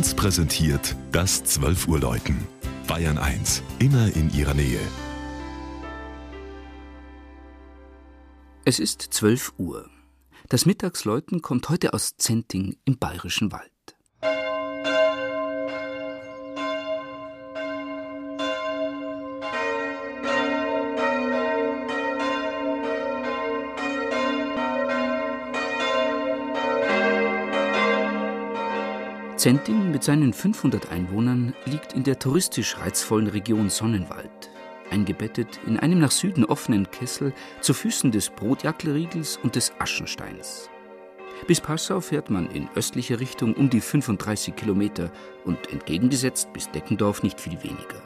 [0.00, 2.46] 1 präsentiert das 12 Uhr Läuten.
[2.86, 4.80] Bayern 1, immer in ihrer Nähe.
[8.64, 9.90] Es ist 12 Uhr.
[10.48, 13.69] Das Mittagsläuten kommt heute aus Zenting im Bayerischen Wald.
[29.40, 34.50] Zenting mit seinen 500 Einwohnern liegt in der touristisch reizvollen Region Sonnenwald,
[34.90, 37.32] eingebettet in einem nach Süden offenen Kessel
[37.62, 40.68] zu Füßen des Brotjackelriegels und des Aschensteins.
[41.46, 45.10] Bis Passau fährt man in östlicher Richtung um die 35 Kilometer
[45.46, 48.02] und entgegengesetzt bis Deckendorf nicht viel weniger.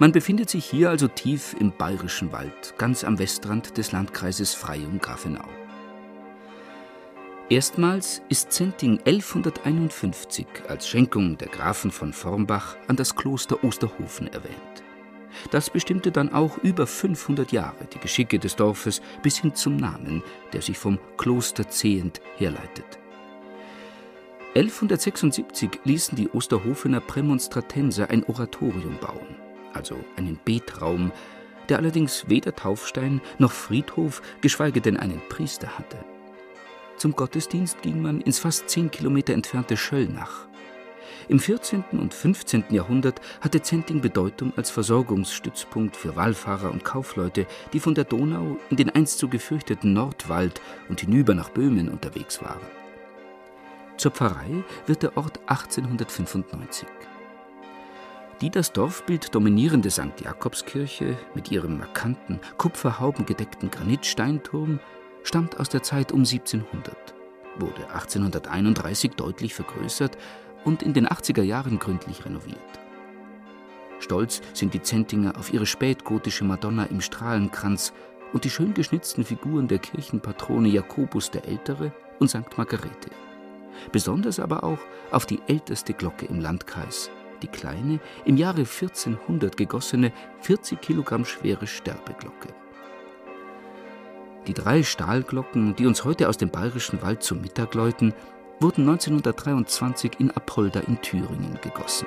[0.00, 5.65] Man befindet sich hier also tief im bayerischen Wald, ganz am Westrand des Landkreises Freyung-Grafenau.
[7.48, 14.82] Erstmals ist Zenting 1151 als Schenkung der Grafen von Formbach an das Kloster Osterhofen erwähnt.
[15.52, 20.24] Das bestimmte dann auch über 500 Jahre die Geschicke des Dorfes bis hin zum Namen,
[20.52, 22.98] der sich vom Kloster Zehent herleitet.
[24.56, 29.36] 1176 ließen die Osterhofener Prämonstratenser ein Oratorium bauen,
[29.72, 31.12] also einen Betraum,
[31.68, 35.98] der allerdings weder Taufstein noch Friedhof, geschweige denn einen Priester hatte.
[36.96, 40.46] Zum Gottesdienst ging man ins fast zehn Kilometer entfernte Schöllnach.
[41.28, 41.84] Im 14.
[41.92, 42.64] und 15.
[42.70, 48.76] Jahrhundert hatte Zenting Bedeutung als Versorgungsstützpunkt für Wallfahrer und Kaufleute, die von der Donau in
[48.76, 52.60] den einst so gefürchteten Nordwald und hinüber nach Böhmen unterwegs waren.
[53.96, 56.88] Zur Pfarrei wird der Ort 1895.
[58.40, 60.20] Die das Dorfbild dominierende St.
[60.22, 64.78] Jakobskirche mit ihrem markanten, kupferhaubengedeckten Granitsteinturm
[65.26, 66.96] stammt aus der Zeit um 1700,
[67.58, 70.16] wurde 1831 deutlich vergrößert
[70.64, 72.56] und in den 80er Jahren gründlich renoviert.
[73.98, 77.92] Stolz sind die Zentinger auf ihre spätgotische Madonna im Strahlenkranz
[78.32, 82.56] und die schön geschnitzten Figuren der Kirchenpatrone Jakobus der Ältere und St.
[82.56, 83.10] Margarete.
[83.90, 84.78] Besonders aber auch
[85.10, 87.10] auf die älteste Glocke im Landkreis,
[87.42, 92.48] die kleine, im Jahre 1400 gegossene, 40 Kilogramm schwere Sterbeglocke.
[94.46, 98.14] Die drei Stahlglocken, die uns heute aus dem bayerischen Wald zum Mittag läuten,
[98.60, 102.06] wurden 1923 in Apolda in Thüringen gegossen.